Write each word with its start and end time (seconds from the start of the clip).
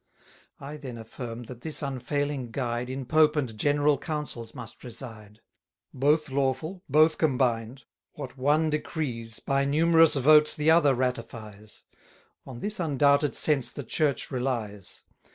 I 0.59 0.77
then 0.77 0.97
affirm 0.97 1.43
that 1.43 1.61
this 1.61 1.83
unfailing 1.83 2.49
guide 2.49 2.89
80 2.89 2.93
In 2.93 3.05
Pope 3.05 3.35
and 3.35 3.55
General 3.55 3.99
Councils 3.99 4.55
must 4.55 4.83
reside; 4.83 5.41
Both 5.93 6.31
lawful, 6.31 6.81
both 6.89 7.19
combined: 7.19 7.83
what 8.13 8.35
one 8.35 8.71
decrees 8.71 9.39
By 9.39 9.63
numerous 9.65 10.15
votes, 10.15 10.55
the 10.55 10.71
other 10.71 10.95
ratifies: 10.95 11.83
On 12.47 12.61
this 12.61 12.79
undoubted 12.79 13.35
sense 13.35 13.69
the 13.69 13.83
Church 13.83 14.31
relies. 14.31 15.03